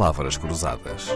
[0.00, 1.08] Palavras Cruzadas.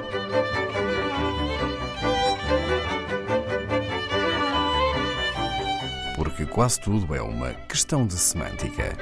[6.15, 8.95] Porque quase tudo é uma questão de semântica.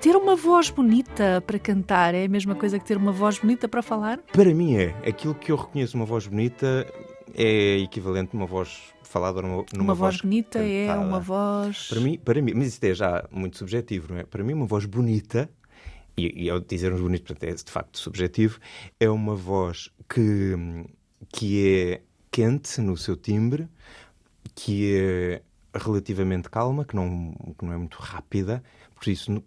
[0.00, 3.68] Ter uma voz bonita para cantar é a mesma coisa que ter uma voz bonita
[3.68, 4.18] para falar?
[4.32, 4.94] Para mim é.
[5.06, 6.90] Aquilo que eu reconheço uma voz bonita
[7.34, 10.68] é equivalente a uma voz falada numa, numa uma voz, voz bonita cantada.
[10.68, 11.88] é uma voz.
[11.88, 14.24] Para mim, para mim, mas isto é já muito subjetivo, não é?
[14.24, 15.50] Para mim, uma voz bonita,
[16.16, 18.58] e, e ao dizermos bonito, portanto, é de facto subjetivo,
[18.98, 20.54] é uma voz que,
[21.28, 23.68] que é quente no seu timbre,
[24.54, 25.42] que é
[25.74, 28.62] relativamente calma, que não, que não é muito rápida,
[29.00, 29.42] por isso, no,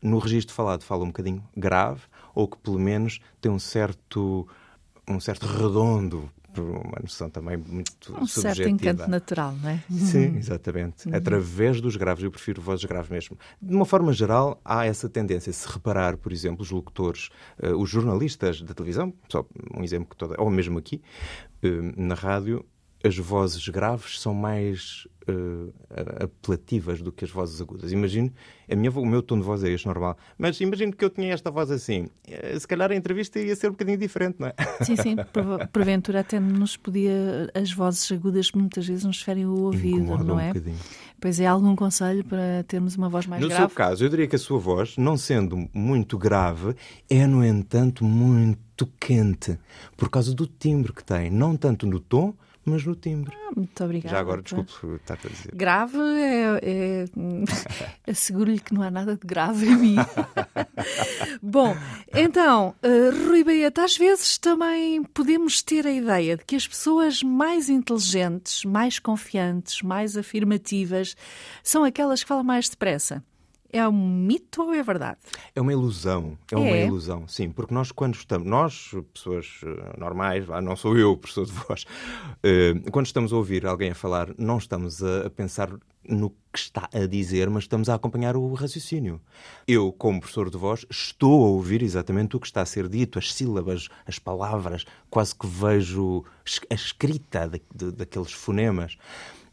[0.00, 4.46] no registro falado fala um bocadinho grave, ou que pelo menos tem um certo,
[5.08, 8.54] um certo redondo, por uma noção também muito um subjetiva.
[8.54, 9.82] certo encanto natural, não é?
[9.90, 11.08] Sim, exatamente.
[11.08, 11.14] Uhum.
[11.14, 13.38] Através dos graves, eu prefiro vozes graves mesmo.
[13.60, 15.52] De uma forma geral, há essa tendência.
[15.52, 17.28] Se reparar, por exemplo, os locutores,
[17.62, 19.44] uh, os jornalistas da televisão, só
[19.76, 21.02] um exemplo que toda, ou mesmo aqui,
[21.62, 22.64] uh, na rádio,
[23.04, 25.72] as vozes graves são mais uh,
[26.22, 27.92] apelativas do que as vozes agudas.
[27.92, 28.32] Imagino,
[28.70, 31.32] a minha, o meu tom de voz é este normal, mas imagino que eu tinha
[31.32, 32.08] esta voz assim.
[32.26, 34.54] Eh, se calhar a entrevista ia ser um bocadinho diferente, não é?
[34.84, 35.16] Sim, sim.
[35.72, 37.50] Porventura até nos podia.
[37.54, 40.44] As vozes agudas muitas vezes nos ferem o ouvido, Incomoda não é?
[40.44, 40.78] Um bocadinho.
[41.20, 43.62] Pois é, algum conselho para termos uma voz mais no grave?
[43.62, 46.76] No seu caso, eu diria que a sua voz, não sendo muito grave,
[47.08, 49.58] é, no entanto, muito quente,
[49.96, 51.30] por causa do timbre que tem.
[51.30, 52.34] Não tanto no tom,
[52.66, 53.32] mas no timbre.
[53.46, 54.14] Ah, muito obrigada.
[54.14, 55.54] Já agora, desculpe estar a dizer.
[55.54, 56.60] Grave é.
[56.62, 57.04] é...
[58.10, 59.96] Asseguro-lhe que não há nada de grave em mim.
[61.40, 61.76] Bom,
[62.12, 67.22] então, uh, Rui Baeta, às vezes também podemos ter a ideia de que as pessoas
[67.22, 71.16] mais inteligentes, mais confiantes, mais afirmativas
[71.62, 73.22] são aquelas que falam mais depressa.
[73.72, 75.18] É um mito ou é verdade?
[75.54, 76.38] É uma ilusão.
[76.50, 77.50] É, é, uma ilusão, sim.
[77.50, 82.90] Porque nós, quando estamos, nós, pessoas eh, normais, não sou eu, professor de voz, uh,
[82.90, 85.70] quando estamos a ouvir alguém a falar, não estamos a, pensar
[86.08, 89.20] no que está a dizer, mas estamos a acompanhar o raciocínio.
[89.66, 93.18] Eu, como professor de voz, estou a ouvir exatamente o que está a ser dito,
[93.18, 96.24] as sílabas, as palavras, quase que vejo
[96.70, 98.96] a escrita daqueles fonemas.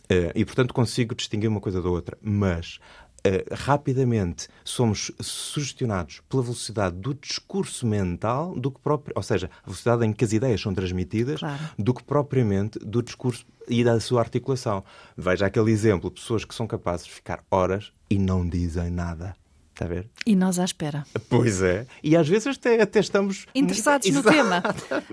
[0.04, 2.18] Uh, e, portanto, consigo distinguir uma coisa da outra.
[2.22, 2.80] Mas
[3.26, 9.66] Uh, rapidamente somos sugestionados pela velocidade do discurso mental, do que próprio, ou seja, a
[9.66, 11.64] velocidade em que as ideias são transmitidas, claro.
[11.80, 14.84] do que propriamente do discurso e da sua articulação.
[15.16, 19.36] Veja aquele exemplo: pessoas que são capazes de ficar horas e não dizem nada.
[19.74, 20.08] Está a ver?
[20.24, 21.04] E nós à espera.
[21.28, 21.88] Pois é.
[22.04, 23.48] E às vezes até, até estamos...
[23.56, 24.62] Interessados no tema.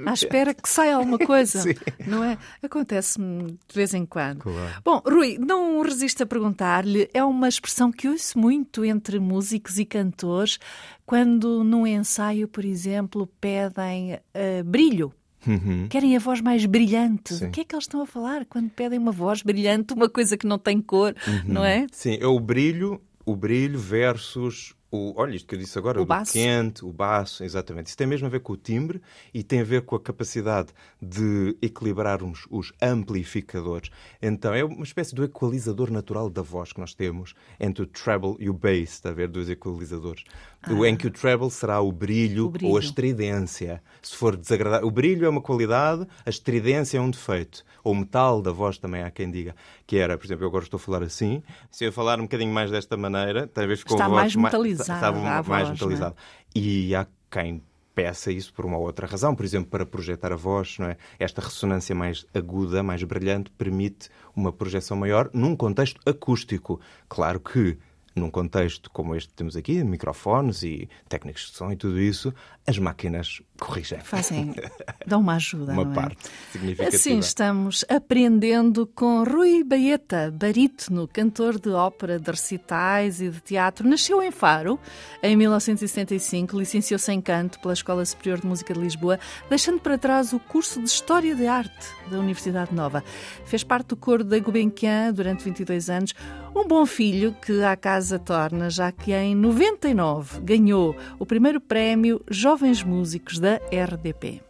[0.04, 1.62] À espera que saia alguma coisa.
[1.65, 1.75] Sim.
[2.06, 2.37] Não é?
[2.62, 4.41] Acontece-me de vez em quando.
[4.41, 4.82] Claro.
[4.84, 7.09] Bom, Rui, não resisto a perguntar-lhe.
[7.15, 10.59] É uma expressão que ouço muito entre músicos e cantores
[11.06, 15.10] quando num ensaio, por exemplo, pedem uh, brilho.
[15.47, 15.88] Uhum.
[15.88, 17.32] Querem a voz mais brilhante.
[17.34, 17.47] Sim.
[17.47, 20.37] O que é que eles estão a falar quando pedem uma voz brilhante, uma coisa
[20.37, 21.43] que não tem cor, uhum.
[21.47, 21.87] não é?
[21.91, 26.05] Sim, é o brilho o brilho versus o, olha, isto que eu disse agora, o,
[26.05, 27.87] o quente, o baço, exatamente.
[27.87, 29.01] Isso tem mesmo a ver com o timbre
[29.33, 30.71] e tem a ver com a capacidade
[31.01, 33.91] de equilibrarmos os amplificadores.
[34.21, 38.34] Então, é uma espécie do equalizador natural da voz que nós temos entre o treble
[38.41, 40.25] e o bass, está a ver, dos equalizadores.
[40.62, 40.73] Ah.
[40.87, 43.83] Em que o treble será o brilho, o brilho, ou a estridência.
[44.03, 44.87] Se for desagradável.
[44.87, 47.65] O brilho é uma qualidade, a estridência é um defeito.
[47.83, 49.55] Ou o metal da voz também há quem diga.
[49.87, 51.43] Que era, por exemplo, eu agora estou a falar assim.
[51.71, 54.80] Se eu falar um bocadinho mais desta maneira, talvez ficou Está a voz mais metalizado.
[54.83, 56.17] Está mais voz, metalizado.
[56.55, 56.59] É?
[56.59, 57.63] E há quem
[57.95, 60.97] peça isso por uma outra razão, por exemplo, para projetar a voz, não é?
[61.19, 66.81] Esta ressonância mais aguda, mais brilhante, permite uma projeção maior num contexto acústico.
[67.09, 67.77] Claro que
[68.15, 72.34] num contexto como este que temos aqui, microfones e técnicos de som e tudo isso,
[72.66, 74.00] as máquinas corrigem.
[74.00, 74.54] Fazem,
[75.06, 75.72] dão uma ajuda.
[75.72, 75.94] uma é?
[75.94, 76.97] parte significativa.
[76.97, 83.88] Assim estamos aprendendo com Rui Baeta, barítono, cantor de ópera, de recitais e de teatro.
[83.88, 84.79] Nasceu em Faro
[85.23, 89.19] em 1975, licenciou-se em canto pela Escola Superior de Música de Lisboa,
[89.49, 93.05] deixando para trás o curso de História de Arte da Universidade Nova.
[93.44, 96.14] Fez parte do coro da Gulbenkian durante 22 anos.
[96.55, 102.20] Um bom filho que a casa torna, já que em 99 ganhou o primeiro prémio
[102.29, 104.43] Jovens Músicos da RDP.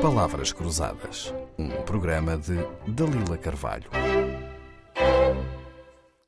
[0.00, 3.88] Palavras Cruzadas, um programa de Dalila Carvalho.